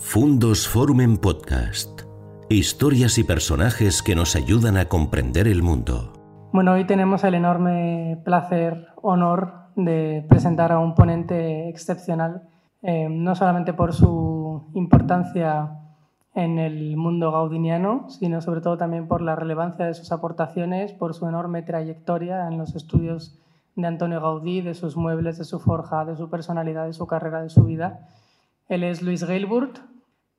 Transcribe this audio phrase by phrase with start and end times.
[0.00, 2.02] Fundos Forum Podcast.
[2.48, 6.12] Historias y personajes que nos ayudan a comprender el mundo.
[6.52, 12.48] Bueno, hoy tenemos el enorme placer, honor de presentar a un ponente excepcional,
[12.82, 15.72] eh, no solamente por su importancia
[16.32, 21.12] en el mundo gaudiniano, sino sobre todo también por la relevancia de sus aportaciones, por
[21.12, 23.36] su enorme trayectoria en los estudios
[23.74, 27.42] de Antonio Gaudí, de sus muebles, de su forja, de su personalidad, de su carrera,
[27.42, 28.08] de su vida.
[28.68, 29.78] Él es Luis Geilburt,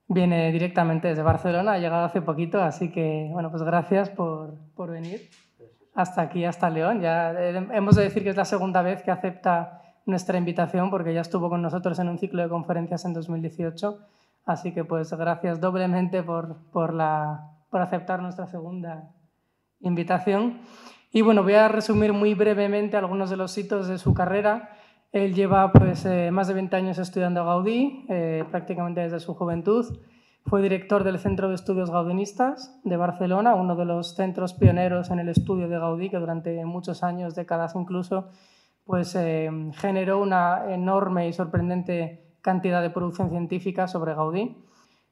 [0.07, 4.91] viene directamente desde Barcelona, ha llegado hace poquito, así que bueno, pues gracias por, por
[4.91, 5.29] venir
[5.93, 7.01] hasta aquí, hasta León.
[7.01, 11.13] Ya eh, hemos de decir que es la segunda vez que acepta nuestra invitación porque
[11.13, 13.99] ya estuvo con nosotros en un ciclo de conferencias en 2018,
[14.45, 19.11] así que pues gracias doblemente por, por, la, por aceptar nuestra segunda
[19.81, 20.61] invitación.
[21.11, 24.69] Y bueno, voy a resumir muy brevemente algunos de los hitos de su carrera.
[25.11, 29.85] Él lleva pues, eh, más de 20 años estudiando Gaudí, eh, prácticamente desde su juventud.
[30.45, 35.19] Fue director del Centro de Estudios Gaudinistas de Barcelona, uno de los centros pioneros en
[35.19, 38.29] el estudio de Gaudí, que durante muchos años, décadas incluso,
[38.85, 44.63] pues, eh, generó una enorme y sorprendente cantidad de producción científica sobre Gaudí.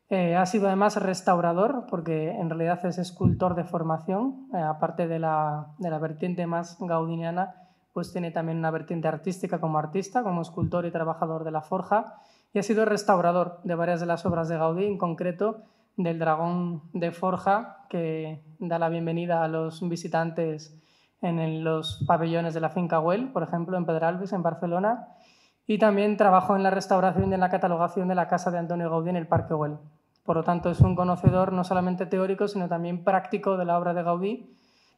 [0.10, 5.90] ha sido además restaurador, porque en realidad es escultor de formación, aparte de la, de
[5.90, 7.67] la vertiente más gaudiniana
[7.98, 12.14] pues tiene también una vertiente artística como artista, como escultor y trabajador de la forja,
[12.54, 15.64] y ha sido restaurador de varias de las obras de Gaudí, en concreto
[15.96, 20.80] del dragón de forja, que da la bienvenida a los visitantes
[21.24, 25.08] en los pabellones de la finca Güell, por ejemplo, en Pedralbes, en Barcelona,
[25.66, 28.92] y también trabajó en la restauración y en la catalogación de la casa de Antonio
[28.92, 29.80] Gaudí en el Parque Güell.
[30.24, 33.96] Por lo tanto, es un conocedor no solamente teórico, sino también práctico de la obra
[33.96, 34.56] de Gaudí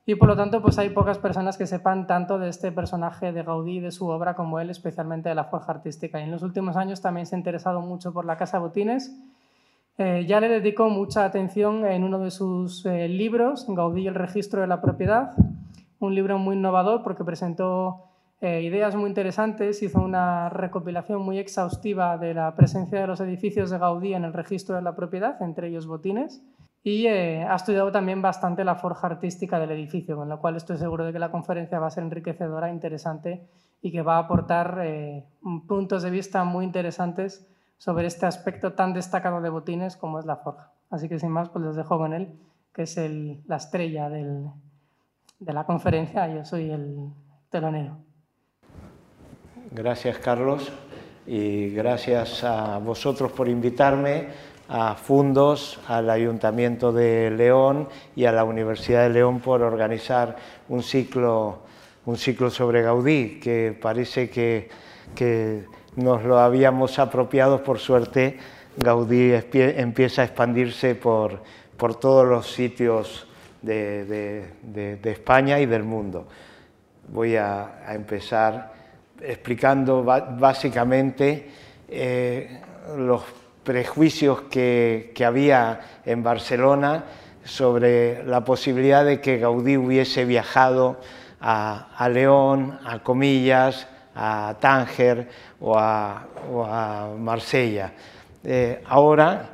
[0.10, 3.44] y por lo tanto pues hay pocas personas que sepan tanto de este personaje de
[3.44, 6.20] Gaudí de su obra como él, especialmente de la forja artística.
[6.20, 9.16] Y en los últimos años también se ha interesado mucho por la Casa Botines.
[10.00, 14.16] Eh, ya le dedicó mucha atención en uno de sus eh, libros, Gaudí y el
[14.16, 15.34] registro de la propiedad,
[16.00, 18.06] un libro muy innovador porque presentó
[18.42, 23.70] eh, ideas muy interesantes, hizo una recopilación muy exhaustiva de la presencia de los edificios
[23.70, 26.42] de Gaudí en el registro de la propiedad, entre ellos Botines
[26.84, 30.78] y eh, ha estudiado también bastante la forja artística del edificio, con lo cual estoy
[30.78, 33.48] seguro de que la conferencia va a ser enriquecedora, interesante
[33.82, 35.26] y que va a aportar eh,
[35.68, 37.46] puntos de vista muy interesantes
[37.78, 40.72] sobre este aspecto tan destacado de Botines como es la forja.
[40.90, 42.34] Así que sin más, pues les dejo con él,
[42.74, 44.50] que es el, la estrella de
[45.40, 47.10] la conferencia, yo soy el
[47.50, 47.98] telonero.
[49.72, 50.72] Gracias Carlos
[51.28, 54.30] y gracias a vosotros por invitarme
[54.70, 60.36] a Fundos, al Ayuntamiento de León y a la Universidad de León por organizar
[60.70, 61.60] un ciclo,
[62.06, 64.70] un ciclo sobre Gaudí, que parece que,
[65.16, 65.66] que
[65.96, 68.38] nos lo habíamos apropiado, por suerte
[68.78, 71.42] Gaudí empieza a expandirse por,
[71.76, 73.28] por todos los sitios
[73.64, 76.28] de, de, de, España y del mundo.
[77.08, 78.72] Voy a, a empezar
[79.20, 81.50] explicando básicamente
[81.90, 82.62] eh,
[82.98, 83.24] los
[83.70, 87.04] prejuicios que, que, había en Barcelona
[87.44, 91.00] sobre la posibilidad de que Gaudí hubiese viajado
[91.40, 97.94] a, a León, a Comillas, a Tánger o a, o a Marsella.
[98.44, 99.50] Eh, ahora,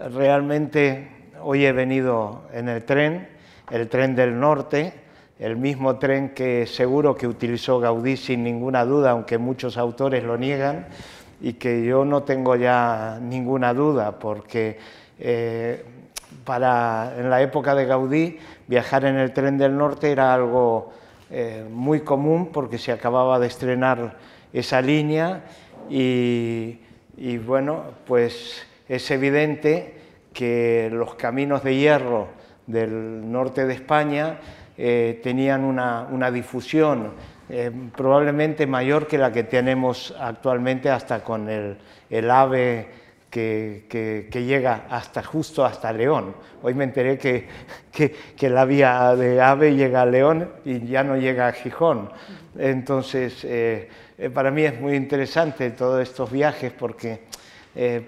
[0.00, 3.28] realmente, hoy he venido en el tren,
[3.70, 4.94] el tren del norte,
[5.38, 10.36] el mismo tren que seguro que utilizó Gaudí sin ninguna duda, aunque muchos autores lo
[10.36, 10.88] niegan,
[11.40, 14.78] y que yo no tengo ya ninguna duda, porque
[15.18, 15.84] eh,
[16.44, 20.92] para, en la época de Gaudí viajar en el tren del norte era algo
[21.30, 24.16] eh, muy común porque se acababa de estrenar
[24.52, 25.44] esa línea
[25.88, 26.78] y,
[27.46, 29.94] bueno, pues es evidente
[30.32, 32.28] que los caminos de hierro
[32.66, 34.38] del norte de España
[34.78, 37.12] eh, tenían una, una difusión
[37.52, 42.86] eh, probablemente mayor que la que tenemos actualmente hasta con el, ave
[43.28, 46.36] que, llega hasta justo hasta León.
[46.62, 51.48] Hoy me enteré que, la vía de ave llega a León y ya no llega
[51.48, 52.10] a Gijón.
[52.56, 57.28] Entonces, eh, eh, para mí es muy interesante todos estos viajes porque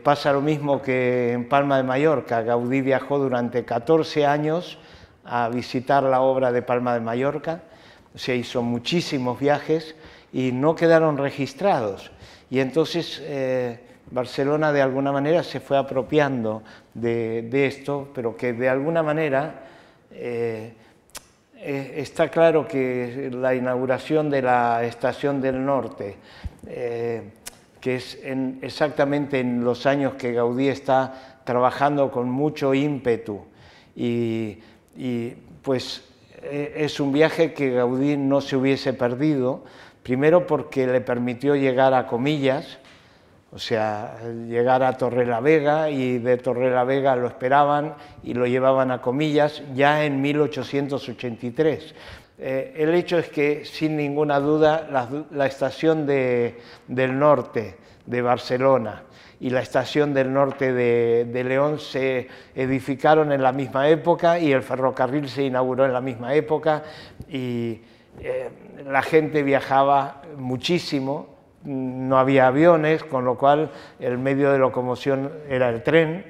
[0.05, 2.43] pasa lo mismo que en Palma de Mallorca.
[2.43, 4.79] Gaudí viajó durante 14 años
[5.25, 7.63] a visitar la obra de Palma de Mallorca
[8.15, 9.95] se hizo muchísimos viajes
[10.33, 12.11] y no quedaron registrados.
[12.51, 13.81] Y entonces eh,
[14.11, 16.63] Barcelona de alguna manera se fue apropiando
[16.95, 19.65] de, esto, pero que de alguna manera
[20.11, 20.75] eh,
[21.57, 26.17] eh, está claro que la inauguración de la Estación del Norte,
[27.81, 28.19] que es
[28.61, 33.41] exactamente en los años que Gaudí está trabajando con mucho ímpetu
[33.97, 34.59] y,
[35.63, 36.05] pues
[36.43, 39.65] es un viaje que Gaudí no se hubiese perdido,
[40.03, 42.79] primero porque le permitió llegar a Comillas,
[43.53, 44.19] o sea,
[44.49, 48.91] llegar a Torre la Vega y de Torre la Vega lo esperaban y lo llevaban
[48.91, 51.95] a Comillas ya en 1883.
[52.39, 54.89] Eh, el hecho es que, sin ninguna duda,
[55.31, 59.03] la, estación del norte de Barcelona
[59.43, 64.63] y la estación del norte de, León se edificaron en la misma época y el
[64.63, 66.85] ferrocarril se inauguró en la misma época
[67.29, 67.81] y
[68.21, 68.51] eh,
[68.87, 71.27] la gente viajaba muchísimo,
[71.65, 76.25] no había aviones, con lo cual el medio de locomoción era el tren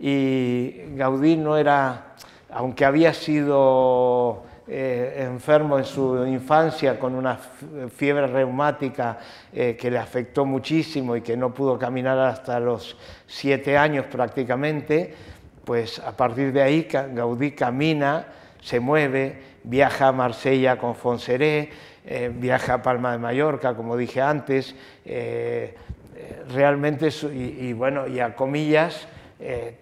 [0.00, 2.16] y Gaudí no era,
[2.50, 7.38] aunque había sido eh, enfermo en su infancia con una
[7.94, 9.16] fiebre reumática
[9.52, 12.96] eh, que le afectó muchísimo y que no pudo caminar hasta los
[13.28, 15.14] siete años prácticamente,
[15.64, 18.26] pues a partir de ahí Gaudí camina,
[18.60, 21.70] se mueve, viaja a Marsella con Fonseré,
[22.04, 24.74] eh, viaja a Palma de Mallorca, como dije antes,
[26.52, 29.06] realmente, y, bueno, y a comillas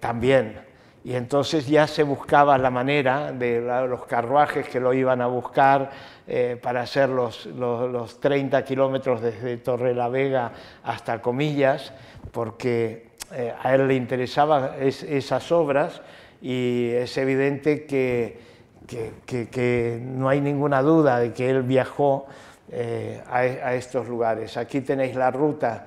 [0.01, 0.74] también
[1.05, 5.91] y entonces ya se buscaba la manera de los carruajes que lo iban a buscar
[6.27, 10.51] eh, para hacer los, los, 30 kilómetros desde Torre la Vega
[10.83, 11.93] hasta Comillas,
[12.33, 16.01] porque eh, a él le interesaban esas obras
[16.41, 18.39] y es evidente que,
[18.87, 22.27] que, que, no hay ninguna duda de que él viajó
[22.73, 24.57] eh, a, estos lugares.
[24.57, 25.87] Aquí tenéis la ruta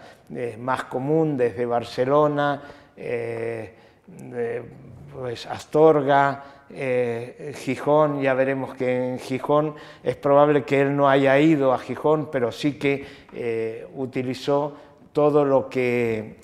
[0.60, 2.62] más común desde Barcelona,
[5.20, 9.74] pues Astorga, eh, Gijón, ya veremos que en Gijón
[10.04, 13.04] es probable que él no haya ido a Gijón, pero sí que
[13.34, 14.76] eh, utilizó
[15.14, 16.36] todo lo que,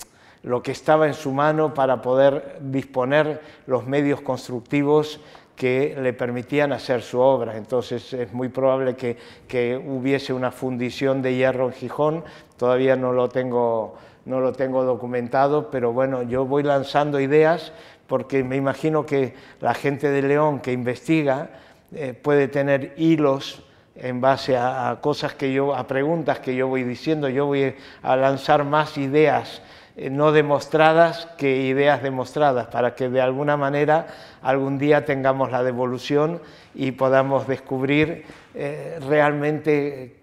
[0.42, 5.20] lo que estaba en su mano para poder disponer los medios constructivos
[5.54, 7.56] que le permitían hacer su obra.
[7.56, 9.16] Entonces es muy probable que,
[9.46, 12.24] que hubiese una fundición de hierro en Gijón,
[12.56, 13.94] todavía no lo tengo
[14.26, 17.72] no lo tengo documentado, pero bueno, yo voy lanzando ideas
[18.06, 21.48] porque me imagino que la gente de León que investiga
[21.94, 23.62] eh, puede tener hilos
[23.96, 28.16] en base a, cosas que yo, a preguntas que yo voy diciendo, yo voy a
[28.16, 29.62] lanzar más ideas
[29.96, 34.08] eh, no demostradas que ideas demostradas, para que de alguna manera
[34.42, 36.40] algún día tengamos la devolución
[36.74, 38.24] y podamos descubrir
[38.54, 40.16] eh, realmente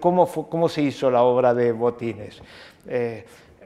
[0.00, 2.40] cómo, cómo, se hizo la obra de Botines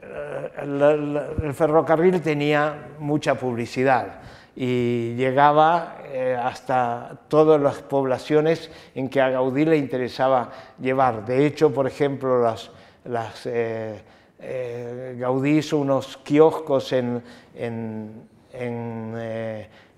[0.01, 4.21] el ferrocarril tenía mucha publicidad
[4.55, 11.25] y llegaba eh, hasta todas las poblaciones en que a Gaudí le interesaba llevar.
[11.25, 14.01] De hecho, por ejemplo, las, eh,
[14.39, 17.23] eh, Gaudí hizo unos kioscos en,
[17.55, 18.29] en,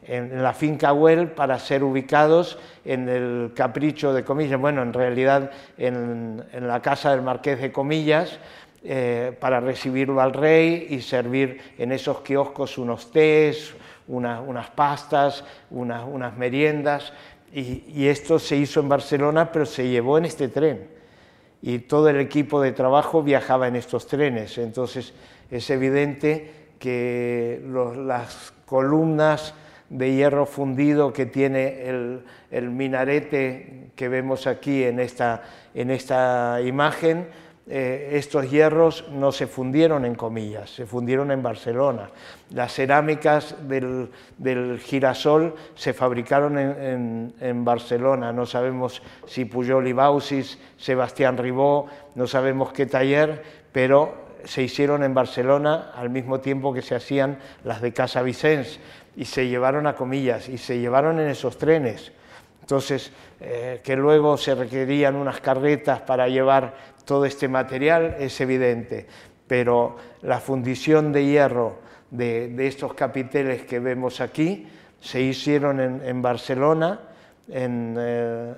[0.05, 6.43] la finca Huel para ser ubicados en el capricho de comillas, bueno, en realidad en
[6.59, 8.37] la casa del marqués de comillas,
[8.85, 13.73] eh, para recibirlo al rey y servir en esos kioscos unos tés,
[14.07, 17.13] unas pastas, unas meriendas.
[17.53, 20.87] Y, esto se hizo en Barcelona, pero se llevó en este tren.
[21.61, 24.57] Y todo el equipo de trabajo viajaba en estos trenes.
[24.57, 25.13] Entonces
[25.49, 27.61] es evidente que
[28.05, 29.53] las columnas
[29.89, 31.87] de hierro fundido que tiene
[32.51, 37.27] el, minarete que vemos aquí en esta, en esta imagen,
[37.65, 42.09] eh, estos hierros no se fundieron en comillas, se fundieron en Barcelona.
[42.49, 44.09] Las cerámicas del,
[44.79, 52.73] girasol se fabricaron en, Barcelona, no sabemos si Pujol y Bausis, Sebastián Ribó, no sabemos
[52.73, 53.41] qué taller,
[53.71, 58.79] pero se hicieron en Barcelona al mismo tiempo que se hacían las de Casa Vicens
[59.15, 62.11] y se llevaron a comillas y se llevaron en esos trenes.
[62.63, 69.05] Entonces, eh, que luego se requerían unas carretas para llevar todo este material es evidente,
[69.45, 71.79] pero la fundición de hierro
[72.09, 74.65] de, estos capiteles que vemos aquí
[75.01, 77.01] se hicieron en, Barcelona,
[77.49, 78.53] en, eh,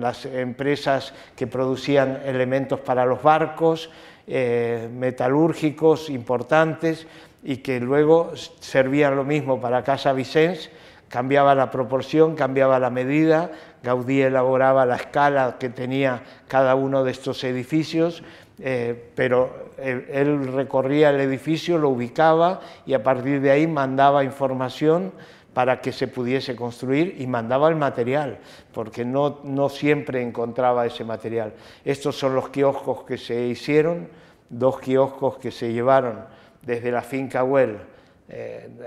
[0.00, 3.88] las empresas que producían elementos para los barcos,
[4.26, 7.06] eh, metalúrgicos importantes
[7.44, 10.70] y que luego servían lo mismo para Casa Vicens,
[11.08, 13.50] cambiaba la proporción, cambiaba la medida,
[13.82, 18.22] Gaudí elaboraba la escala que tenía cada uno de estos edificios,
[18.58, 25.12] eh, pero él, recorría el edificio, lo ubicaba y a partir de ahí mandaba información
[25.52, 28.38] para que se pudiese construir y mandaba el material,
[28.72, 31.54] porque no, no siempre encontraba ese material.
[31.84, 34.08] Estos son los kioscos que se hicieron,
[34.50, 36.24] dos kioscos que se llevaron
[36.62, 37.78] desde la finca Well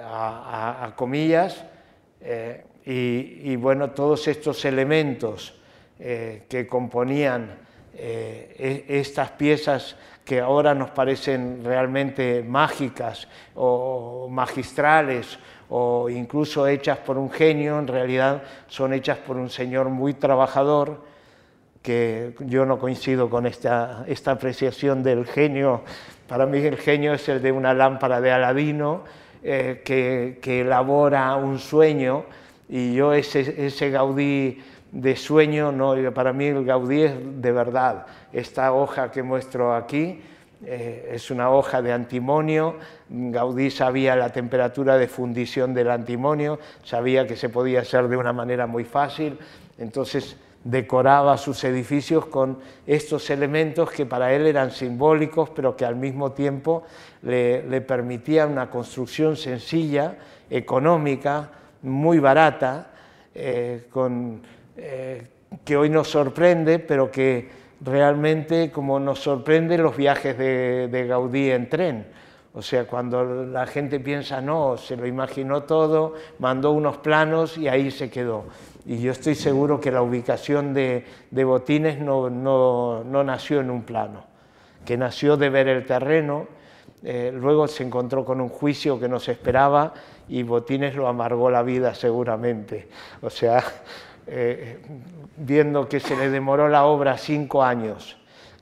[0.03, 1.63] a, Comillas,
[2.85, 5.55] y, bueno, todos estos elementos
[5.97, 7.57] que componían
[7.93, 17.17] e, estas piezas que ahora nos parecen realmente mágicas o magistrales o incluso hechas por
[17.17, 21.03] un genio, en realidad son hechas por un señor muy trabajador,
[21.81, 25.83] que yo no coincido con esta, esta apreciación del genio.
[26.27, 29.03] Para mí el genio es el de una lámpara de Aladino
[29.43, 32.25] eh, que, elabora un sueño
[32.67, 38.05] y yo ese, ese Gaudí de sueño, no, para mí el Gaudí es de verdad.
[38.33, 40.21] Esta hoja que muestro aquí
[40.65, 42.75] eh, es una hoja de antimonio.
[43.09, 48.33] Gaudí sabía la temperatura de fundición del antimonio, sabía que se podía hacer de una
[48.33, 49.37] manera muy fácil,
[49.77, 55.95] entonces decoraba sus edificios con estos elementos que para él eran simbólicos, pero que al
[55.95, 56.83] mismo tiempo
[57.21, 60.17] le, permitían una construcción sencilla,
[60.49, 61.49] económica,
[61.81, 62.91] muy barata,
[63.33, 63.87] eh,
[64.77, 65.27] eh,
[65.63, 67.49] que hoy nos sorprende, pero que
[67.81, 72.05] realmente como nos sorprende los viajes de, Gaudí en tren.
[72.53, 77.67] O sea, cuando la gente piensa, no, se lo imaginó todo, mandó unos planos y
[77.67, 78.45] ahí se quedó.
[78.85, 84.25] Y yo estoy seguro que la ubicación de, Botines no, no, nació en un plano,
[84.83, 86.47] que nació de ver el terreno,
[87.03, 89.93] eh, luego se encontró con un juicio que no se esperaba
[90.27, 92.89] y Botines lo amargó la vida seguramente.
[93.21, 93.63] O sea,
[94.27, 94.81] eh,
[95.37, 98.17] viendo que se le demoró la obra cinco años,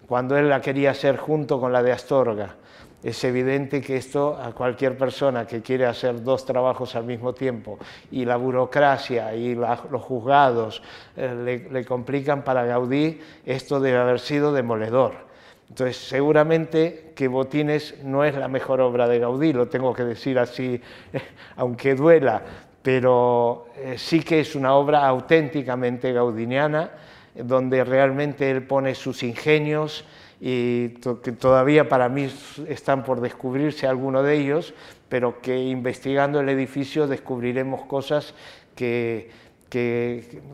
[0.08, 2.56] cuando él la quería hacer junto con la de Astorga.
[3.04, 7.78] Es evidente que esto a cualquier persona que quiere hacer dos trabajos al mismo tiempo
[8.12, 10.82] y la burocracia y los juzgados
[11.16, 15.28] eh, le, complican para Gaudí, esto debe haber sido demoledor.
[15.70, 20.40] Entonces, seguramente que Botines no es la mejor obra de Gaudí, lo tengo que decir
[20.40, 20.82] así,
[21.56, 22.42] aunque duela,
[22.82, 26.90] pero eh, sí que es una obra auténticamente gaudiniana,
[27.36, 30.04] donde realmente él pone sus ingenios
[30.40, 30.90] y
[31.24, 32.30] que todavía para mí
[32.68, 34.74] están por descubrirse algunos de ellos,
[35.10, 38.34] pero que investigando el edificio descubriremos cosas
[38.76, 39.32] que,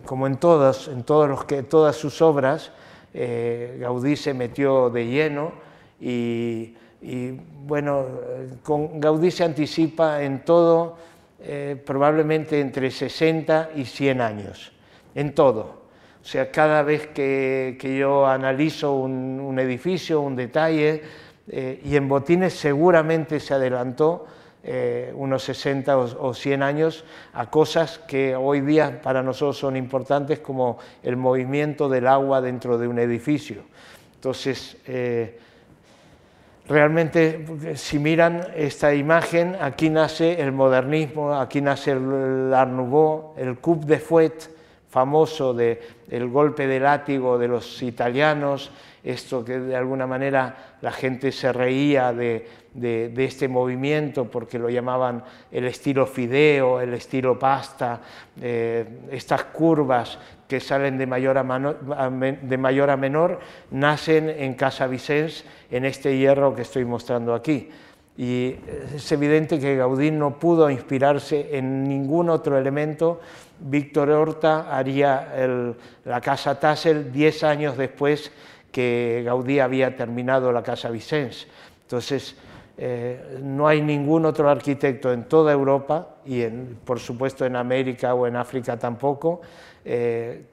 [0.06, 2.72] como en todas, en todos los que, todas sus obras,
[3.14, 5.52] eh, Gaudí se metió de lleno
[6.00, 7.32] y, y
[7.66, 8.06] bueno,
[8.64, 10.96] con Gaudí se anticipa en todo
[11.46, 14.72] eh, probablemente entre 60 y 100 años,
[15.14, 15.83] en todo.
[16.24, 21.04] O sea, cada vez que, yo analizo un, edificio, un detalle,
[21.50, 24.26] eh, y en Botines seguramente se adelantó
[24.64, 27.04] eh, unos 60 o, 100 años
[27.34, 32.78] a cosas que hoy día para nosotros son importantes como el movimiento del agua dentro
[32.78, 33.64] de un edificio.
[34.16, 34.78] Entonces,
[36.66, 42.72] Realmente, si miran esta imagen, aquí nace el modernismo, aquí nace el Art
[43.36, 44.53] el coup de fouet
[44.94, 45.80] famoso del
[46.12, 48.70] el golpe de látigo de los italianos,
[49.04, 52.46] esto que de alguna manera la gente se reía de,
[53.18, 58.02] este movimiento porque lo llamaban el estilo fideo, el estilo pasta,
[58.40, 63.40] eh, estas curvas que salen de mayor a, de mayor a menor
[63.72, 67.68] nacen en Casa Vicens, en este hierro que estoy mostrando aquí.
[68.16, 68.56] Y
[68.96, 73.20] es evidente que Gaudí no pudo inspirarse en ningún otro elemento.
[73.60, 75.34] Víctor Horta haría
[76.06, 78.32] la Casa Tassel diez años después
[78.72, 81.48] que Gaudí había terminado la Casa Vicens.
[81.82, 82.36] Entonces,
[82.78, 86.44] eh, no hay ningún otro arquitecto en toda Europa y
[86.84, 89.42] por supuesto en América o en África tampoco
[89.86, 90.46] eh,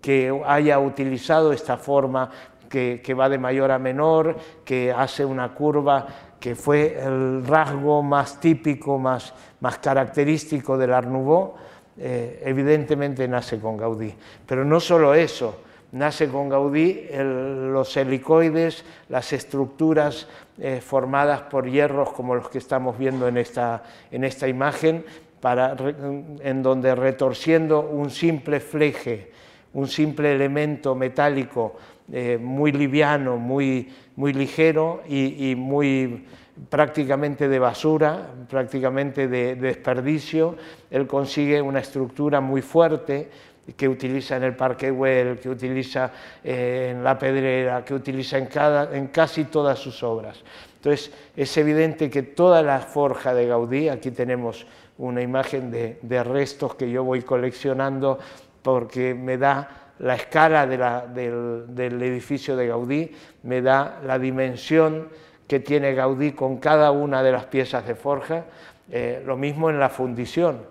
[0.00, 2.30] que haya utilizado esta forma
[2.68, 6.06] que, va de mayor a menor, que hace una curva
[6.44, 11.54] que fue el rasgo más típico, más, más característico del Art Nouveau,
[11.96, 14.14] eh, evidentemente nace con Gaudí.
[14.44, 22.12] Pero no solo eso, nace con Gaudí los helicoides, las estructuras eh, formadas por hierros
[22.12, 25.02] como los que estamos viendo en esta, en esta imagen,
[25.40, 29.32] para, en donde retorciendo un simple fleje,
[29.72, 31.76] un simple elemento metálico
[32.12, 36.24] eh, muy liviano, muy, muy ligero y, muy
[36.68, 40.56] prácticamente de basura, prácticamente de, desperdicio,
[40.90, 43.28] él consigue una estructura muy fuerte
[43.76, 46.12] que utiliza en el Parque Güell, que utiliza
[46.44, 50.42] eh, en La Pedrera, que utiliza en casi todas sus obras.
[50.76, 54.66] Entonces, es evidente que toda la forja de Gaudí, aquí tenemos
[54.98, 58.18] una imagen de, restos que yo voy coleccionando
[58.62, 63.10] porque me da la escala del, edificio de Gaudí,
[63.42, 65.08] me da la dimensión
[65.46, 68.44] que tiene Gaudí con cada una de las piezas de forja,
[68.90, 70.62] eh, lo mismo en la fundición.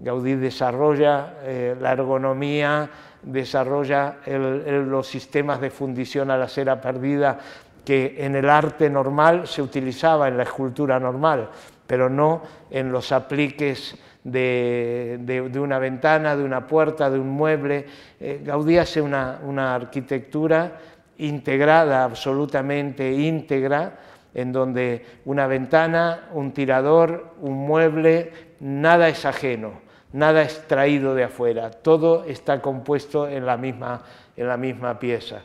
[0.00, 2.90] Gaudí desarrolla eh, la ergonomía,
[3.22, 7.38] desarrolla los sistemas de fundición a la cera perdida
[7.84, 11.48] que en el arte normal se utilizaba, en la escultura normal,
[11.86, 17.86] pero no en los apliques de, una ventana, de una puerta, de un mueble.
[18.18, 20.80] Eh, Gaudí hace una, una arquitectura
[21.18, 23.98] integrada, absolutamente íntegra,
[24.34, 29.80] en donde una ventana, un tirador, un mueble, nada es ajeno,
[30.12, 34.02] nada es traído de afuera, todo está compuesto en la misma,
[34.36, 35.42] en la misma pieza.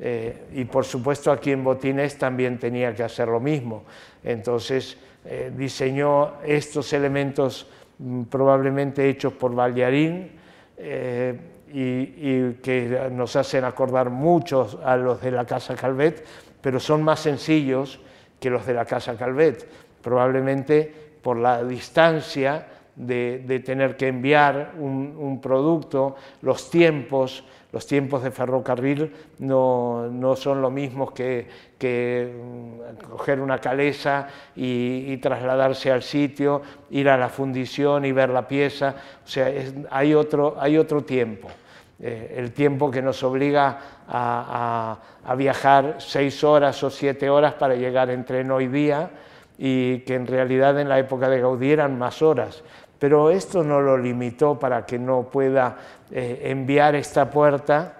[0.00, 3.84] Eh, y por supuesto aquí en Botines también tenía que hacer lo mismo.
[4.24, 7.68] Entonces eh, diseñó estos elementos
[8.28, 10.30] probablemente hechos por Ballarín
[10.76, 11.38] eh,
[11.72, 16.24] y, que nos hacen acordar mucho a los de la Casa Calvet,
[16.60, 18.00] pero son más sencillos
[18.38, 19.66] que los de la Casa Calvet,
[20.02, 20.92] probablemente
[21.22, 22.66] por la distancia
[22.96, 30.70] de, tener que enviar un, producto, los tiempos, los tiempos de ferrocarril no, son lo
[30.70, 31.46] mismos que,
[31.82, 38.46] mm, coger una calesa y, trasladarse al sitio, ir a la fundición y ver la
[38.46, 39.52] pieza, o sea,
[39.90, 41.48] hay, otro, hay otro tiempo.
[42.00, 47.76] Eh, el tiempo que nos obliga a, a, viajar seis horas o siete horas para
[47.76, 49.10] llegar en tren hoy día
[49.56, 52.64] y que en realidad en la época de Gaudí eran más horas
[53.02, 55.76] pero esto no lo limitó para que no pueda
[56.08, 57.96] eh, enviar esta puerta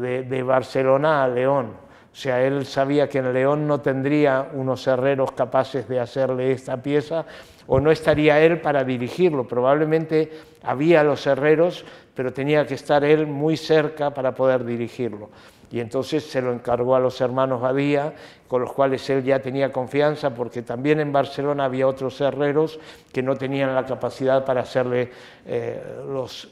[0.00, 1.74] de, Barcelona a León.
[2.12, 6.76] O sea, él sabía que en León no tendría unos herreros capaces de hacerle esta
[6.82, 7.24] pieza
[7.66, 9.46] o no estaría él para dirigirlo.
[9.46, 10.30] Probablemente
[10.62, 11.84] había los herreros,
[12.14, 15.28] pero tenía que estar él muy cerca para poder dirigirlo
[15.70, 18.14] y entonces se lo encargó a los hermanos Badía,
[18.46, 22.80] con los cuales él ya tenía confianza, porque también en Barcelona había otros herreros
[23.12, 25.10] que no tenían la capacidad para hacerle
[25.44, 25.82] eh,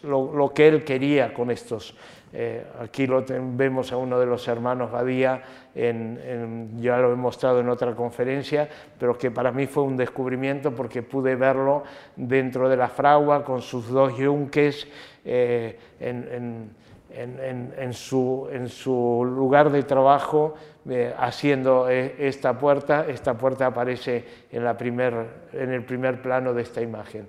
[0.04, 1.94] lo, que él quería con estos.
[2.38, 5.42] Eh, aquí lo vemos a uno de los hermanos Badía,
[5.74, 8.68] ya lo he mostrado en otra conferencia,
[8.98, 13.62] pero que para mí fue un descubrimiento porque pude verlo dentro de la fragua con
[13.62, 14.86] sus dos yunques
[15.24, 16.74] eh, en
[17.10, 23.06] en, su, lugar de trabajo eh, haciendo esta puerta.
[23.08, 24.22] Esta puerta aparece
[24.52, 27.28] en, el primer plano de esta imagen.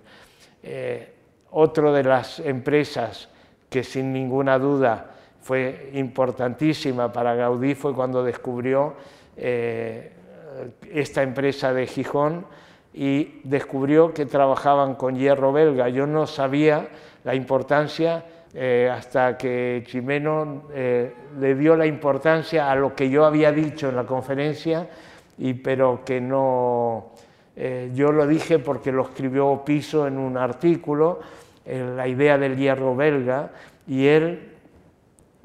[1.51, 3.29] Otra de las empresas
[3.69, 8.95] que sin ninguna duda fue importantísima para Gaudí fue cuando descubrió
[9.35, 12.45] esta empresa de Gijón
[12.93, 15.87] y descubrió que trabajaban con hierro belga.
[15.89, 16.87] Yo no sabía
[17.23, 23.25] la importancia eh, hasta que Chimeno eh, le dio la importancia a lo que yo
[23.25, 24.89] había dicho en la conferencia,
[25.37, 27.11] y, pero que no,
[27.55, 31.19] eh, yo lo dije porque lo escribió Piso en un artículo,
[31.67, 33.51] la idea del hierro belga,
[33.87, 34.53] y él,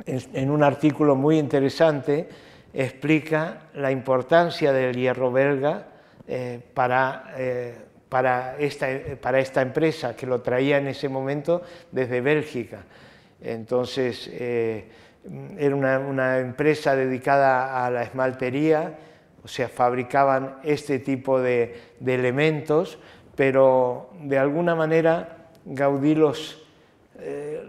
[0.06, 2.28] en un artículo muy interesante,
[2.72, 5.86] explica la importancia del hierro belga
[6.74, 7.32] para
[8.12, 8.88] para esta,
[9.22, 12.84] para esta empresa que lo traía en ese momento desde Bélgica.
[13.40, 14.84] Entonces, eh,
[15.56, 18.98] era una, empresa dedicada a la esmaltería,
[19.42, 22.98] o sea, fabricaban este tipo de, elementos,
[23.34, 26.62] pero de alguna manera Gaudí los,
[27.18, 27.62] eh,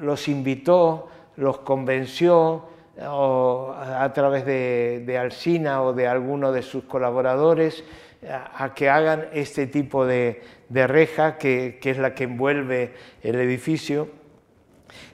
[0.00, 2.64] los invitó, los convenció
[2.98, 7.84] a, través de, de Alsina o de alguno de sus colaboradores
[8.28, 14.08] a, que hagan este tipo de, reja que, es la que envuelve el edificio.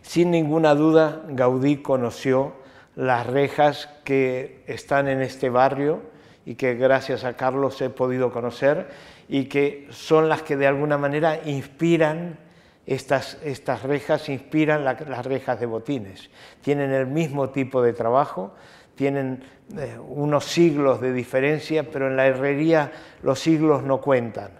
[0.02, 2.54] Sin ninguna duda, Gaudí conoció
[2.94, 6.02] las rejas que están en este barrio
[6.44, 8.88] y que gracias a Carlos he podido conocer
[9.32, 12.38] y que son las que de alguna manera inspiran
[12.84, 16.28] estas, estas rejas, inspiran las rejas de botines.
[16.60, 18.52] Tienen el mismo tipo de trabajo,
[18.94, 19.42] tienen
[19.74, 22.92] eh, unos siglos de diferencia, pero en la herrería
[23.22, 24.50] los siglos no cuentan.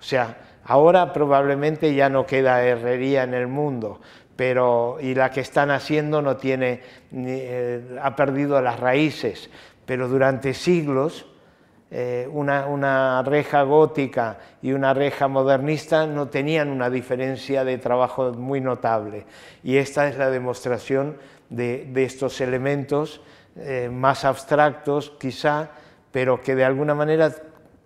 [0.00, 4.00] O sea, ahora probablemente ya no queda herrería en el mundo,
[4.34, 6.80] pero y la que están haciendo no tiene,
[7.12, 9.48] eh, ha perdido las raíces,
[9.84, 11.26] pero durante siglos
[11.90, 18.60] eh, una, reja gótica y una reja modernista no tenían una diferencia de trabajo muy
[18.60, 19.24] notable.
[19.62, 21.16] Y esta es la demostración
[21.48, 23.20] de, de estos elementos
[23.56, 25.70] eh, más abstractos quizá,
[26.10, 27.32] pero que de alguna manera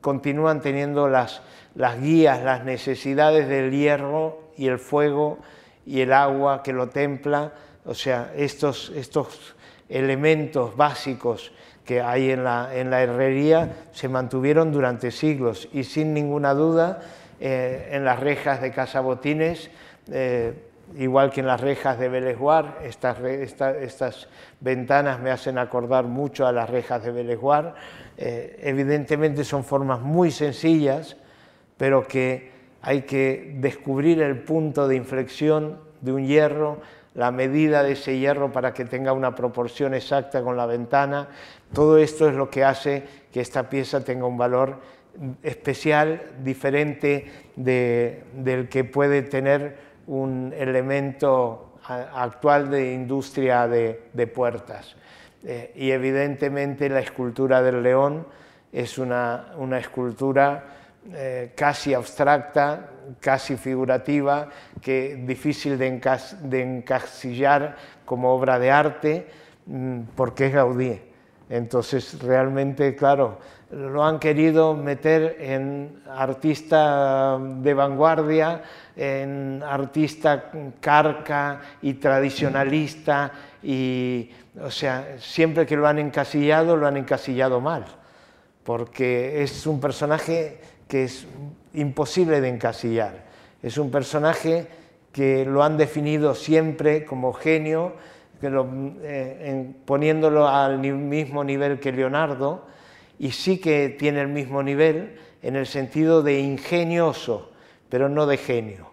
[0.01, 1.43] continúan teniendo las,
[1.75, 5.39] las guías, las necesidades del hierro y el fuego
[5.85, 7.53] y el agua que lo templa,
[7.85, 9.55] o sea, estos, estos
[9.89, 11.53] elementos básicos
[11.91, 17.01] que hay en la, en la herrería se mantuvieron durante siglos y sin ninguna duda
[17.41, 19.73] eh, en las rejas de Casa Botines,
[20.09, 20.55] eh,
[20.97, 24.29] igual que en las rejas de Belesguar, estas, estas,
[24.61, 27.75] ventanas me hacen acordar mucho a las rejas de Belesguar.
[28.17, 31.17] Eh, evidentemente son formas muy sencillas,
[31.77, 36.83] pero que hay que descubrir el punto de inflexión de un hierro,
[37.15, 41.29] la medida de ese hierro para que tenga una proporción exacta con la ventana.
[41.73, 44.79] Todo esto es lo que hace que esta pieza tenga un valor
[45.43, 54.97] especial, diferente del que puede tener un elemento actual de industria de, puertas.
[55.45, 58.27] Eh, y evidentemente la escultura del león
[58.73, 59.47] es una,
[59.79, 60.65] escultura
[61.13, 64.49] eh, casi abstracta, casi figurativa,
[64.81, 69.27] que difícil de, encasillar como obra de arte,
[69.67, 71.01] mm, porque es Gaudí.
[71.49, 73.39] Entonces, realmente, claro,
[73.71, 78.63] lo han querido meter en artista de vanguardia,
[78.97, 86.97] en artista carca y tradicionalista, y, o sea, siempre que lo han encasillado, lo han
[86.97, 87.85] encasillado mal,
[88.65, 91.27] porque es un personaje que es
[91.75, 93.25] imposible de encasillar.
[93.63, 94.67] Es un personaje
[95.13, 97.95] que lo han definido siempre como genio,
[98.43, 102.67] eh, poniéndolo al mismo nivel que Leonardo,
[103.19, 107.53] y sí que tiene el mismo nivel en el sentido de ingenioso,
[107.89, 108.91] pero no de genio.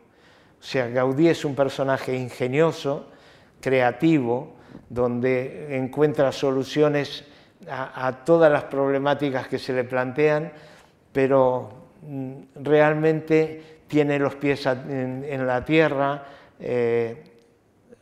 [0.60, 3.08] O sea, Gaudí es un personaje ingenioso,
[3.62, 4.56] creativo,
[4.90, 7.24] donde encuentra soluciones
[7.70, 10.52] a todas las problemáticas que se le plantean,
[11.12, 11.87] pero
[12.56, 16.24] realmente tiene los pies en, la tierra,
[16.60, 17.24] eh,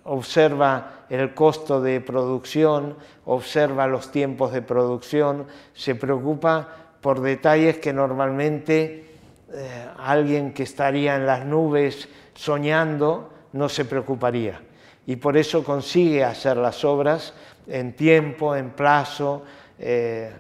[0.04, 6.68] observa el costo de producción, observa los tiempos de producción, se preocupa
[7.02, 9.06] por detalles que normalmente
[9.54, 14.62] eh, alguien que estaría en las nubes soñando no se preocuparía.
[15.08, 17.34] Y por eso consigue hacer las obras
[17.68, 19.44] en tiempo, en plazo.
[19.78, 20.32] Eh,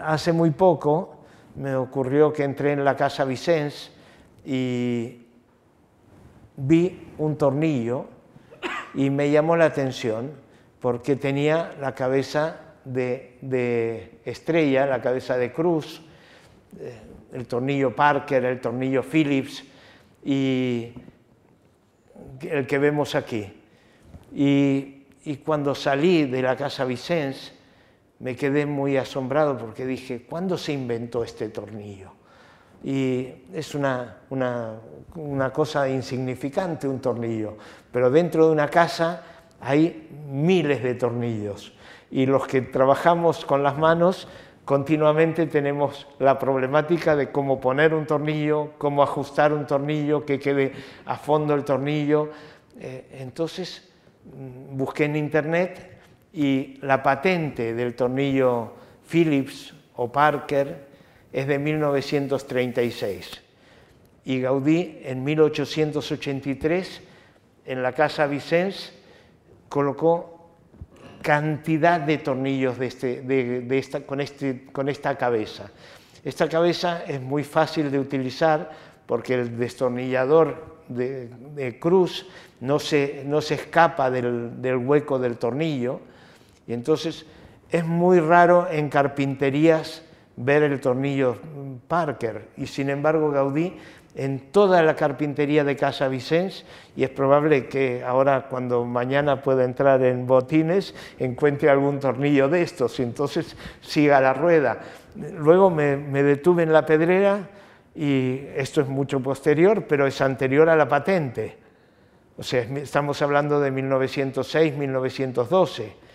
[0.00, 1.15] hace muy poco
[1.56, 3.90] me ocurrió que entré en la casa Vicens
[4.44, 5.26] y
[6.56, 8.06] vi un tornillo
[8.94, 10.32] y me llamó la atención
[10.80, 16.02] porque tenía la cabeza de, estrella, la cabeza de cruz,
[16.78, 17.00] eh,
[17.32, 19.64] el tornillo Parker, el tornillo Phillips
[20.24, 20.92] y
[22.42, 23.52] el que vemos aquí.
[24.34, 27.55] Y, y cuando salí de la casa Vicens,
[28.18, 32.12] me quedé muy asombrado porque dije, ¿cuándo se inventó este tornillo?
[32.82, 37.56] Y es una, una, cosa insignificante un tornillo,
[37.90, 39.22] pero dentro de una casa
[39.60, 41.72] hay miles de tornillos
[42.10, 44.28] y los que trabajamos con las manos
[44.64, 50.72] continuamente tenemos la problemática de cómo poner un tornillo, cómo ajustar un tornillo, que quede
[51.06, 52.30] a fondo el tornillo.
[52.78, 53.88] Eh, entonces
[54.24, 55.95] mm, busqué en internet
[56.36, 58.74] y la patente del tornillo
[59.10, 60.86] Phillips o Parker
[61.32, 63.42] es de 1936.
[64.26, 67.00] Y Gaudí en 1883
[67.64, 68.92] en la Casa Vicens
[69.70, 70.50] colocó
[71.22, 75.70] cantidad de tornillos de este, este, con esta cabeza.
[76.22, 78.70] Esta cabeza es muy fácil de utilizar
[79.06, 82.26] porque el destornillador de, cruz
[82.60, 86.00] no se, no se escapa del, del hueco del tornillo,
[86.66, 87.26] y entonces
[87.70, 90.02] es muy raro en carpinterías
[90.36, 91.36] ver el tornillo
[91.88, 93.76] Parker y sin embargo Gaudí
[94.14, 96.64] en toda la carpintería de Casa Vicens
[96.96, 102.62] y es probable que ahora cuando mañana pueda entrar en botines encuentre algún tornillo de
[102.62, 104.80] estos y entonces siga la rueda.
[105.38, 107.50] Luego me, me detuve en la pedrera
[107.94, 111.58] y esto es mucho posterior, pero es anterior a la patente.
[112.38, 116.05] O sea, estamos hablando de 1906-1912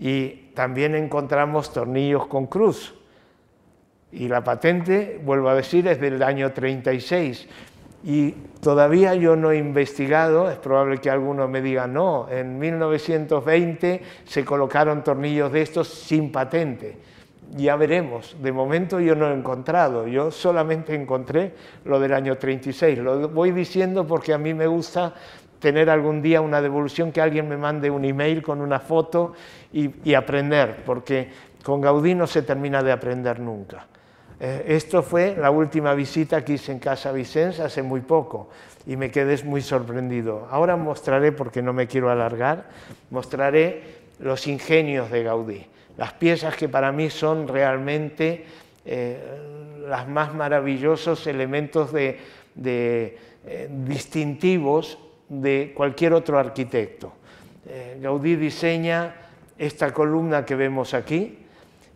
[0.00, 2.94] y también encontramos tornillos con cruz.
[4.10, 7.46] Y la patente, vuelvo a decir, es del año 36.
[8.02, 8.30] Y
[8.62, 14.42] todavía yo no he investigado, es probable que alguno me diga, no, en 1920 se
[14.42, 16.96] colocaron tornillos de estos sin patente.
[17.56, 21.52] Ya veremos, de momento yo no he encontrado, yo solamente encontré
[21.84, 22.98] lo del año 36.
[23.00, 25.14] Lo voy diciendo porque a mí me gusta
[25.60, 29.34] tener algún día una devolución, que alguien me mande un email con una foto
[29.72, 31.28] y, aprender, porque
[31.62, 33.86] con Gaudí no se termina de aprender nunca.
[34.40, 38.48] Eh, esto fue la última visita que hice en Casa Vicens hace muy poco
[38.86, 40.48] y me quedé muy sorprendido.
[40.50, 42.70] Ahora mostraré, porque no me quiero alargar,
[43.10, 45.66] mostraré los ingenios de Gaudí.
[45.96, 48.46] las piezas que para mí son realmente
[48.86, 49.18] eh,
[49.86, 52.18] los más maravillosos elementos de,
[52.56, 54.98] eh, distintivos
[55.30, 57.14] de cualquier otro arquitecto.
[57.66, 59.14] Eh, Gaudí diseña
[59.56, 61.38] esta columna que vemos aquí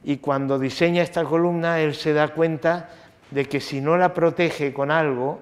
[0.05, 2.91] y cuando diseña esta columna él se da cuenta
[3.31, 5.41] de que si no la protege con algo,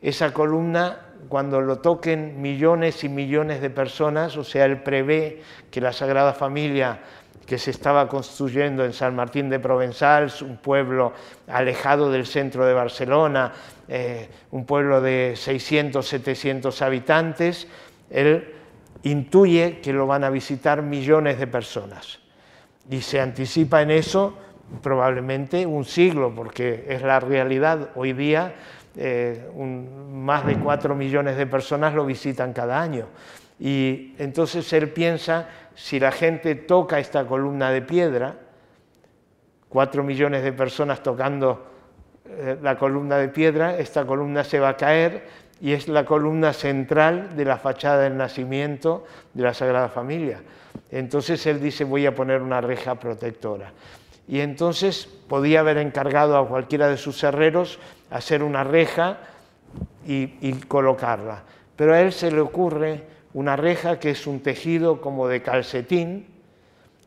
[0.00, 5.80] esa columna cuando lo toquen millones y millones de personas, o sea, él prevé que
[5.80, 7.00] la Sagrada Familia
[7.46, 11.12] que se estaba construyendo en San Martín de Provenzals, un pueblo
[11.48, 13.52] alejado del centro de Barcelona,
[13.88, 17.66] eh, un pueblo de 600, 700 habitantes,
[18.10, 18.54] él
[19.02, 22.20] intuye que lo van a visitar millones de personas
[22.90, 24.36] y se anticipa en eso
[24.82, 28.54] probablemente un siglo, porque es la realidad hoy día,
[28.96, 29.50] eh,
[30.12, 33.06] más de 4 millones de personas lo visitan cada año.
[33.60, 38.36] Y entonces él piensa si la gente toca esta columna de piedra,
[39.68, 41.66] cuatro millones de personas tocando
[42.26, 45.26] eh, la columna de piedra, esta columna se va a caer
[45.60, 50.40] y es la columna central de la fachada del nacimiento de la Sagrada Familia.
[50.90, 53.72] Entonces él dice, voy a poner una reja protectora.
[54.28, 57.78] Y entonces podía haber encargado a cualquiera de sus herreros
[58.10, 59.18] hacer una reja
[60.06, 61.42] y, y colocarla.
[61.76, 63.04] Pero a él se le ocurre
[63.34, 66.26] una reja que es un tejido como de calcetín,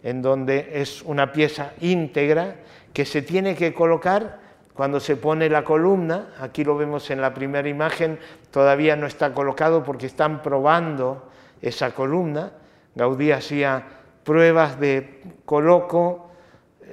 [0.04, 2.56] en donde es una pieza íntegra
[2.94, 4.40] que se tiene que colocar
[4.76, 8.20] cuando se pone la columna, aquí lo vemos en la primera imagen,
[8.52, 11.30] todavía no está colocado porque están probando
[11.62, 12.52] esa columna.
[12.94, 13.84] Gaudí hacía
[14.24, 16.30] pruebas de coloco,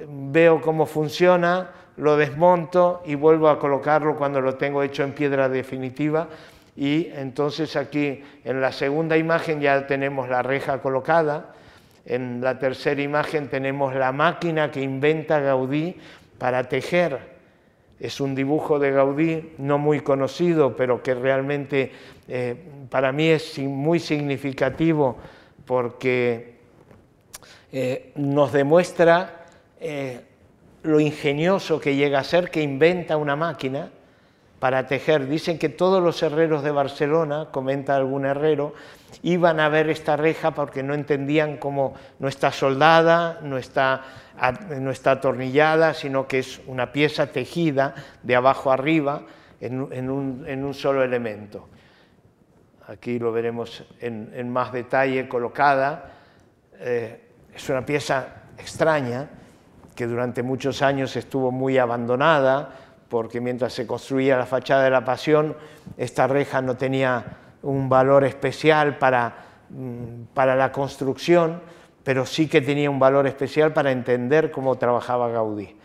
[0.07, 5.49] veo cómo funciona, lo desmonto y vuelvo a colocarlo cuando lo tengo hecho en piedra
[5.49, 6.27] definitiva
[6.75, 11.53] y entonces aquí en la segunda imagen ya tenemos la reja colocada,
[12.05, 15.95] en la tercera imagen tenemos la máquina que inventa Gaudí
[16.37, 17.33] para tejer.
[17.99, 21.91] Es un dibujo de Gaudí no muy conocido, pero que realmente
[22.27, 22.55] eh,
[22.89, 25.17] para mí es muy significativo
[25.65, 26.55] porque
[27.71, 29.45] eh, nos demuestra
[29.79, 30.21] eh,
[30.83, 33.89] lo ingenioso que llega a ser que inventa una máquina
[34.63, 35.27] para tejer.
[35.27, 38.73] Dicen que todos los herreros de Barcelona, comenta algún herrero,
[39.21, 44.03] iban a ver esta reja porque no entendían cómo no está soldada, no está,
[44.79, 49.23] no está atornillada, sino que es una pieza tejida de abajo arriba
[49.59, 51.67] en, un, solo elemento.
[52.87, 56.09] Aquí lo veremos en, más detalle colocada.
[56.79, 57.19] Eh,
[57.53, 59.27] es una pieza extraña
[59.93, 65.05] que durante muchos años estuvo muy abandonada, porque mientras se construía la fachada de la
[65.05, 65.55] Pasión,
[65.97, 67.23] esta reja no tenía
[67.61, 69.35] un valor especial para,
[69.69, 71.61] mm, para la construcción,
[72.03, 75.75] pero sí que tenía un valor especial para entender cómo trabajaba Gaudí.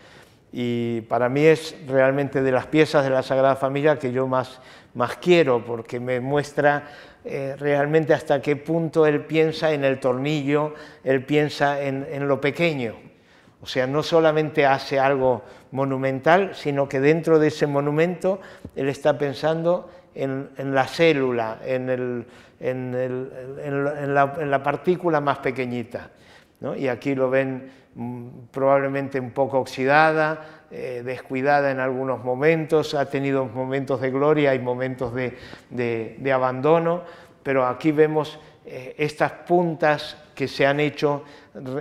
[0.51, 4.59] Y para mí es realmente de las piezas de la Sagrada Familia que yo más,
[4.95, 6.87] más quiero, porque me muestra
[7.23, 12.41] eh, realmente hasta qué punto él piensa en el tornillo, él piensa en, en lo
[12.41, 13.08] pequeño.
[13.61, 18.39] O sea, no solamente hace algo monumental, sino que dentro de ese monumento
[18.75, 22.25] él está pensando en, la célula, en,
[24.13, 26.09] la, partícula más pequeñita.
[26.77, 33.05] Y aquí lo ven mm, probablemente un poco oxidada, eh, descuidada en algunos momentos, ha
[33.09, 37.03] tenido momentos de gloria y momentos de, abandono,
[37.43, 41.23] pero aquí vemos eh, estas puntas que se han hecho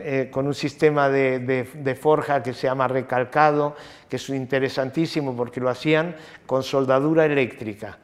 [0.03, 3.77] eh, con un sistema de, forja que se llama recalcado,
[4.09, 7.99] que es interesantísimo porque lo hacían con soldadura eléctrica.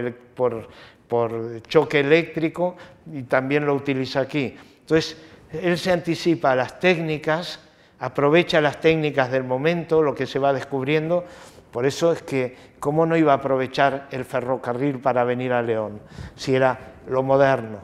[1.06, 2.76] por choque eléctrico
[3.12, 4.56] y también lo utiliza aquí.
[4.80, 5.18] Entonces,
[5.52, 7.60] él se anticipa a las técnicas,
[7.98, 11.24] aprovecha las técnicas del momento, lo que se va descubriendo,
[11.76, 16.00] por eso es que, ¿cómo no iba a aprovechar el ferrocarril para venir a León?
[16.34, 17.80] Si era lo moderno.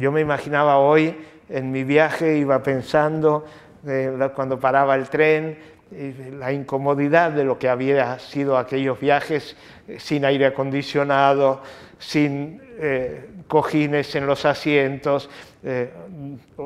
[0.00, 1.16] yo me imaginaba hoy,
[1.48, 3.44] en mi viaje, iba pensando,
[3.86, 5.56] eh, cuando paraba el tren,
[6.40, 11.62] la incomodidad de lo que había sido aquellos viajes eh, sin aire acondicionado,
[12.00, 15.30] sin eh, cojines en los asientos,
[15.68, 15.90] eh,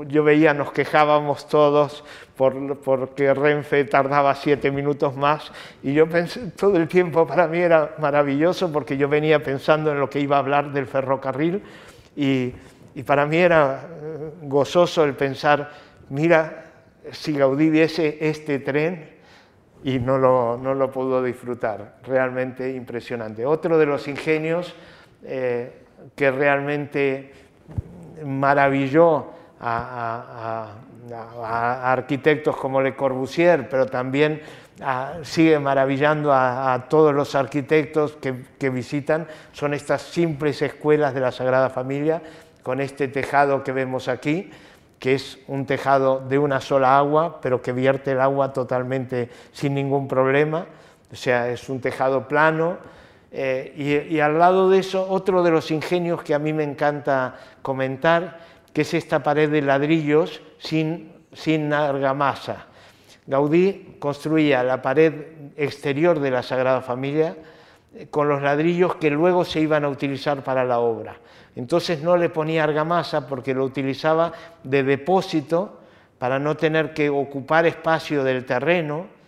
[0.08, 2.04] yo veía, nos quejábamos todos
[2.36, 5.50] por, porque Renfe tardaba siete minutos más
[5.82, 10.00] y yo pensé, todo el tiempo para mí era maravilloso porque yo venía pensando en
[10.00, 11.62] lo que iba a hablar del ferrocarril
[12.14, 12.52] y,
[12.94, 15.70] y para mí era eh, gozoso el pensar,
[16.10, 16.66] mira,
[17.10, 19.16] si Gaudí viese este tren
[19.82, 23.46] y no lo, no lo pudo disfrutar, realmente impresionante.
[23.46, 24.74] Otro de los ingenios
[25.24, 25.72] eh,
[26.14, 27.32] que realmente
[28.24, 29.26] maravilló
[29.60, 30.74] a,
[31.92, 34.42] arquitectos como Le Corbusier, pero también
[35.22, 41.32] sigue maravillando a, todos los arquitectos que, que visitan, son estas simples escuelas de la
[41.32, 42.22] Sagrada Familia,
[42.62, 44.50] con este tejado que vemos aquí,
[44.98, 49.74] que es un tejado de una sola agua, pero que vierte el agua totalmente sin
[49.74, 50.66] ningún problema,
[51.10, 52.76] o sea, es un tejado plano,
[53.32, 57.36] eh, y, al lado de eso, otro de los ingenios que a mí me encanta
[57.62, 58.40] comentar,
[58.72, 62.66] que es esta pared de ladrillos sin, sin argamasa.
[63.26, 65.12] Gaudí construía la pared
[65.56, 67.36] exterior de la Sagrada Familia
[67.94, 71.16] eh, con los ladrillos que luego se iban a utilizar para la obra.
[71.54, 74.32] Entonces no le ponía argamasa porque lo utilizaba
[74.64, 75.80] de depósito
[76.18, 79.19] para no tener que ocupar espacio del terreno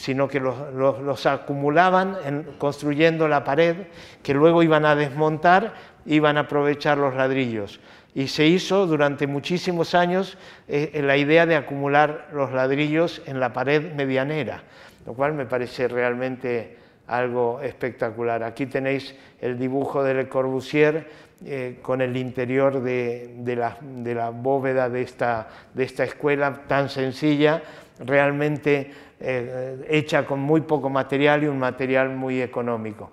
[0.00, 2.16] sino que los, acumulaban
[2.56, 3.76] construyendo la pared,
[4.22, 5.74] que luego iban a desmontar,
[6.06, 7.80] iban a aprovechar los ladrillos.
[8.14, 13.52] Y se hizo durante muchísimos años eh, la idea de acumular los ladrillos en la
[13.52, 14.62] pared medianera,
[15.04, 18.42] lo cual me parece realmente algo espectacular.
[18.42, 21.08] Aquí tenéis el dibujo de Le Corbusier
[21.44, 27.62] eh, con el interior de, la, bóveda de esta, de esta escuela tan sencilla,
[28.00, 33.10] realmente eh, hecha con muy poco material y un material muy económico.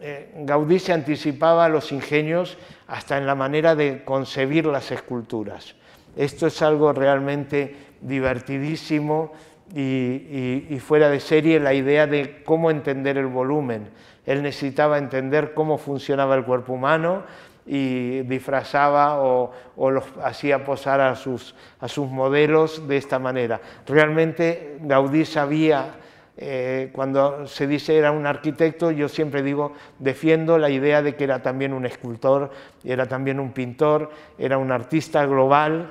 [0.00, 5.74] Eh, Gaudí se anticipaba a los ingenios hasta en la manera de concebir las esculturas.
[6.16, 9.32] Esto es algo realmente divertidísimo
[9.74, 13.90] y, fuera de serie la idea de cómo entender el volumen.
[14.26, 17.22] Él necesitaba entender cómo funcionaba el cuerpo humano,
[17.66, 19.52] y disfrazaba o,
[19.90, 23.60] los hacía posar a sus, a sus modelos de esta manera.
[23.86, 25.94] Realmente Gaudí sabía,
[26.36, 31.24] eh, cuando se dice era un arquitecto, yo siempre digo, defiendo la idea de que
[31.24, 32.50] era también un escultor,
[32.84, 35.90] era también un pintor, era un artista global,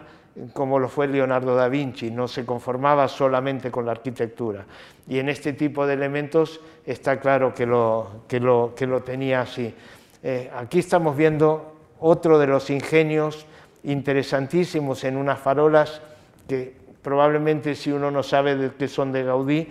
[0.53, 4.65] como lo fue Leonardo da Vinci, no se conformaba solamente con la arquitectura.
[5.07, 9.41] Y en este tipo de elementos está claro que lo, que lo, que lo tenía
[9.41, 9.73] así.
[10.21, 13.45] Eh, aquí estamos viendo otro de los ingenios
[13.83, 16.01] interesantísimos en unas farolas
[16.47, 19.67] que probablemente si uno no sabe de qué son de Gaudí,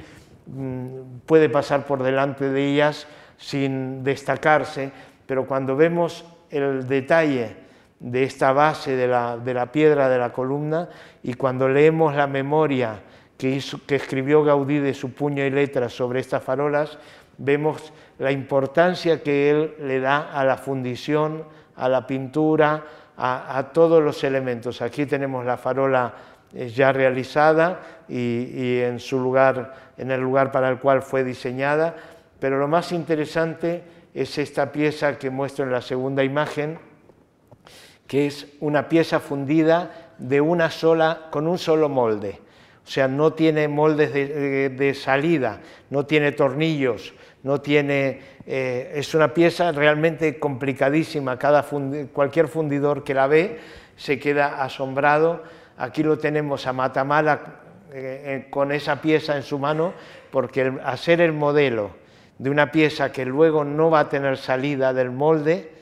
[0.47, 3.07] mm, puede pasar por delante de ellas
[3.37, 4.91] sin destacarse,
[5.27, 7.57] pero cuando vemos el detalle
[8.01, 10.89] de esta base de la, piedra de la columna
[11.23, 13.01] y cuando leemos la memoria
[13.37, 16.99] que, que escribió Gaudí de su puño y letra sobre estas farolas,
[17.39, 21.45] vemos la importancia que él le da a la fundición,
[21.77, 22.85] a la pintura,
[23.17, 24.83] a, todos los elementos.
[24.83, 26.15] Aquí tenemos la farola
[26.53, 31.97] eh, ya realizada y, en su lugar, en el lugar para el cual fue diseñada,
[32.39, 33.83] pero lo más interesante
[34.15, 36.79] es esta pieza que muestro en la segunda imagen,
[38.07, 42.41] que es una pieza fundida de una sola, con un solo molde.
[42.85, 49.33] O sea, no tiene moldes de salida, no tiene tornillos, no tiene, eh, es una
[49.33, 51.65] pieza realmente complicadísima, Cada
[52.13, 53.59] cualquier fundidor que la ve
[53.97, 55.43] se queda asombrado.
[55.77, 57.41] Aquí lo tenemos a Matamala
[57.93, 59.95] eh, eh, con esa pieza en su mano,
[60.31, 61.91] porque el, hacer el modelo
[62.39, 65.73] de una pieza que luego no va a tener salida del molde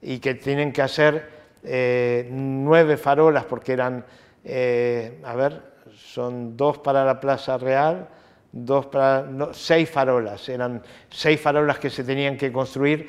[0.00, 4.04] y que tienen que hacer nueve farolas, porque eran,
[5.24, 5.62] a ver,
[5.94, 8.08] son dos para la Plaza Real,
[8.52, 13.08] dos para, seis farolas, eran seis farolas que se tenían que construir.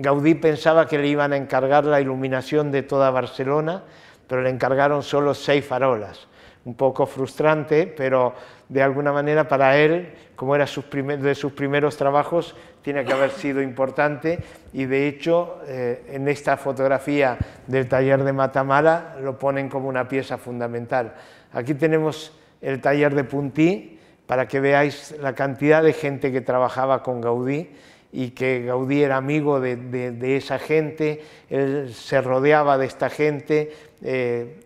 [0.00, 3.84] Gaudí pensaba que le iban a encargar la iluminación de toda Barcelona,
[4.26, 6.26] pero le encargaron solo seis farolas.
[6.64, 8.34] Un poco frustrante, pero
[8.68, 13.60] de alguna manera para él, como era de sus primeros trabajos, tiene que haber sido
[13.62, 14.38] importante
[14.72, 20.08] y de hecho eh, en esta fotografía del taller de Matamala lo ponen como una
[20.08, 21.14] pieza fundamental.
[21.52, 23.99] Aquí tenemos el taller de Puntí,
[24.30, 27.68] para que veáis la cantidad de gente que trabajaba con Gaudí
[28.12, 33.72] y que Gaudí era amigo de, esa gente, él se rodeaba de esta gente,
[34.04, 34.60] eh,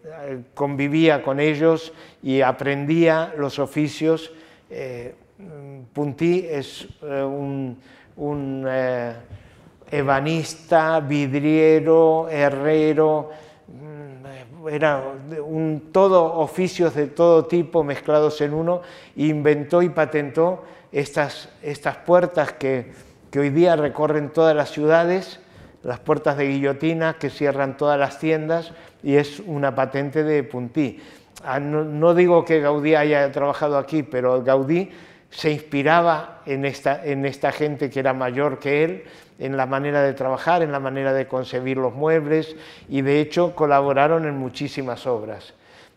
[0.52, 4.32] convivía con ellos y aprendía los oficios.
[4.68, 5.14] Eh,
[5.94, 7.80] Puntí es eh, un,
[8.16, 8.68] un
[9.90, 13.30] ebanista, vidriero, herrero,
[14.70, 15.02] era
[15.44, 18.82] un, todo oficios de todo tipo mezclados en uno,
[19.16, 22.92] inventó y patentó estas, estas puertas que,
[23.30, 25.40] que hoy día recorren todas las ciudades,
[25.82, 31.00] las puertas de guillotina que cierran todas las tiendas y es una patente de Puntí.
[31.44, 34.90] Ah, no, digo que Gaudí haya trabajado aquí, pero Gaudí
[35.34, 39.04] se inspiraba en esta, en esta gente que era mayor que él,
[39.40, 42.54] en la manera de trabajar, en la manera de concebir los muebles
[42.88, 45.54] y de hecho colaboraron en muchísimas obras.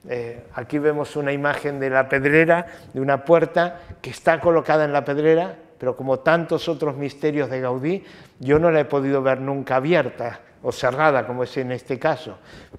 [0.09, 4.93] Eh, aquí vemos una imagen de la pedrera, de una puerta que está colocada en
[4.93, 8.03] la pedrera, pero como tantos otros misterios de Gaudí,
[8.39, 12.38] yo no la he podido ver nunca abierta o cerrada, como es en este caso.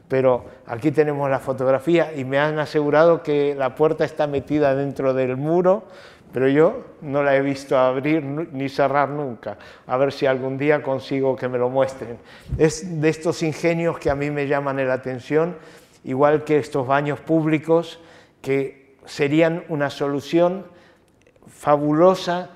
[0.09, 5.15] Pero aquí tenemos la fotografía y me han asegurado que la puerta está metida dentro
[5.15, 5.85] del muro,
[6.33, 9.59] pero yo no la he visto abrir ni cerrar nunca.
[9.87, 12.19] A ver si algún día consigo que me lo muestren.
[12.59, 15.57] Es de estos ingenios que a mí me llaman la atención,
[16.05, 18.01] igual que estos baños públicos,
[18.43, 20.67] que serían una solución
[21.47, 22.51] fabulosa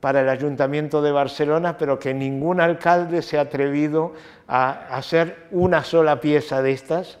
[0.00, 4.14] para el Ayuntamiento de Barcelona, pero que ningún alcalde se ha atrevido
[4.48, 7.18] a hacer una sola pieza de estas,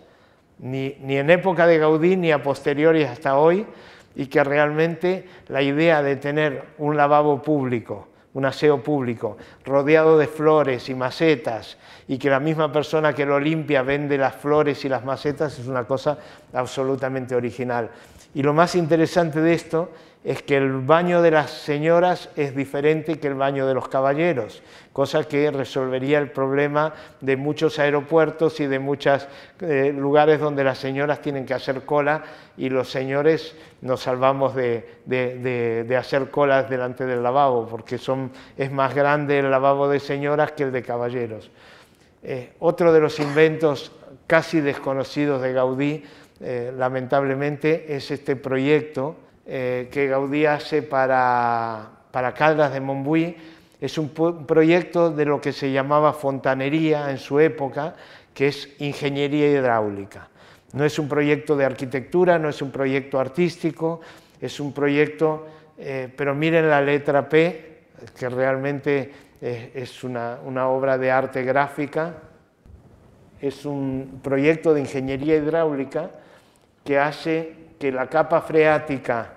[0.58, 3.66] ni, en época de Gaudí ni a posteriori hasta hoy,
[4.14, 10.26] y que realmente la idea de tener un lavabo público, un aseo público, rodeado de
[10.26, 11.76] flores y macetas,
[12.08, 15.66] y que la misma persona que lo limpia vende las flores y las macetas, es
[15.66, 16.18] una cosa
[16.52, 17.90] absolutamente original.
[18.34, 19.90] Y lo más interesante de esto
[20.24, 24.62] es que el baño de las señoras es diferente que el baño de los caballeros,
[24.92, 29.26] cosa que resolvería el problema de muchos aeropuertos y de muchos
[29.60, 32.22] eh, lugares donde las señoras tienen que hacer cola
[32.56, 38.94] y los señores nos salvamos de, hacer colas delante del lavabo, porque son, es más
[38.94, 41.50] grande el lavabo de señoras que el de caballeros.
[42.22, 43.90] Eh, otro de los inventos
[44.28, 46.04] casi desconocidos de Gaudí,
[46.40, 49.16] eh, lamentablemente, es este proyecto
[49.46, 53.36] eh, que Gaudí hace para, para Caldas de Montbui.
[53.80, 57.96] Es un proyecto de lo que se llamaba fontanería en su época,
[58.32, 60.28] que es ingeniería hidráulica.
[60.72, 64.00] No es un proyecto de arquitectura, no es un proyecto artístico,
[64.40, 67.86] es un proyecto, eh, pero miren la letra P,
[68.16, 72.14] que realmente eh, es una, una obra de arte gráfica,
[73.40, 76.10] es un proyecto de ingeniería hidráulica
[76.84, 79.32] que hace que la capa freática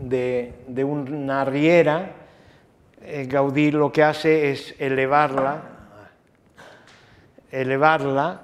[0.00, 2.10] de, una riera,
[3.02, 5.60] eh, Gaudí lo que hace es elevarla,
[7.50, 8.40] elevarla,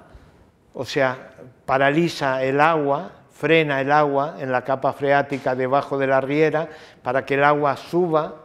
[0.75, 1.31] o sea,
[1.65, 6.69] paraliza el agua, frena el agua en la capa freática debajo de la riera
[7.01, 8.35] para que el agua suba,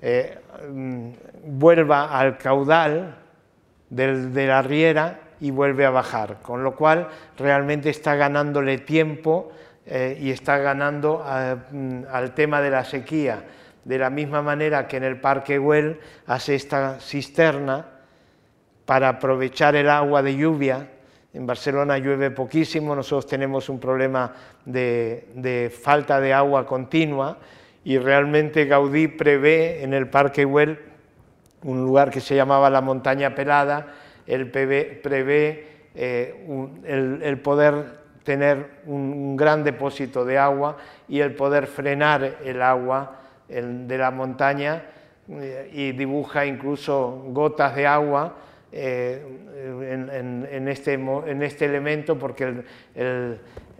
[0.00, 0.38] eh,
[0.70, 1.10] mm,
[1.58, 3.16] vuelva al caudal
[3.90, 9.52] de la riera y vuelve a bajar, con lo cual realmente está ganándole tiempo
[9.86, 11.24] eh, y está ganando
[11.70, 13.44] mm, al tema de la sequía,
[13.84, 17.86] de la misma manera que en el Parque Güell hace esta cisterna
[18.84, 20.88] para aprovechar el agua de lluvia.
[21.32, 24.32] En Barcelona llueve poquísimo, nosotros tenemos un problema
[24.64, 27.38] de, de falta de agua continua
[27.84, 30.78] y realmente Gaudí prevé en el Parque Güell
[31.62, 33.86] un lugar que se llamaba la Montaña Pelada,
[34.28, 36.34] él prevé, eh,
[36.84, 40.76] el, poder tener un, gran depósito de agua
[41.08, 44.82] y el poder frenar el agua de la montaña
[45.30, 48.36] eh, y dibuja incluso gotas de agua
[48.70, 49.22] eh,
[49.56, 52.64] en, este, en, este, elemento porque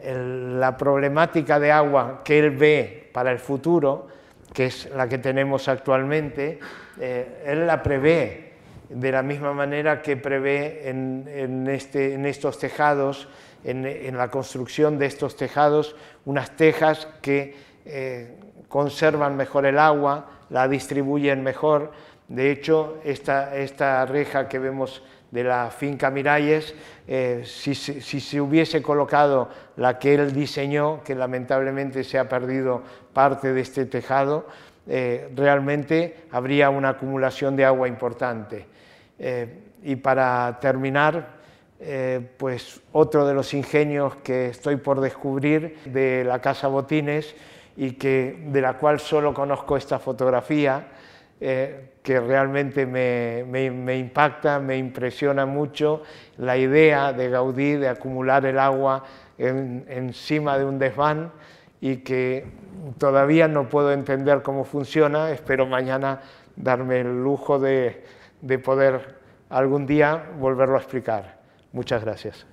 [0.02, 4.08] la problemática de agua que él ve para el futuro,
[4.54, 6.58] que es la que tenemos actualmente,
[6.98, 8.47] él la prevé
[8.88, 13.28] de la misma manera que prevé en, este, estos tejados,
[13.64, 20.68] en, la construcción de estos tejados, unas tejas que eh, conservan mejor el agua, la
[20.68, 21.92] distribuyen mejor.
[22.28, 26.74] De hecho, esta, reja que vemos de la finca Miralles,
[27.06, 32.82] eh, si, se hubiese colocado la que él diseñó, que lamentablemente se ha perdido
[33.12, 34.46] parte de este tejado,
[34.86, 38.77] eh, realmente habría una acumulación de agua importante.
[39.18, 41.38] Eh, y para terminar,
[41.80, 47.34] eh, pues otro de los ingenios que estoy por descubrir de la Casa Botines
[47.76, 50.88] y que, de la cual solo conozco esta fotografía,
[51.40, 56.02] eh, que realmente me, me, impacta, me impresiona mucho
[56.36, 59.04] la idea de Gaudí de acumular el agua
[59.38, 61.30] encima de un desván
[61.80, 62.44] y que
[62.98, 66.22] todavía no puedo entender cómo funciona, espero mañana
[66.56, 68.02] darme el lujo de,
[68.40, 69.18] de poder
[69.48, 71.40] algún día volverlo a explicar.
[71.72, 72.46] Muchas gracias.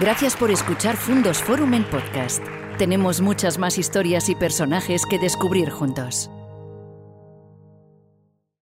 [0.00, 2.44] Gracias por escuchar Fundos Forum en podcast.
[2.78, 6.30] Tenemos muchas más historias y personajes que descubrir juntos.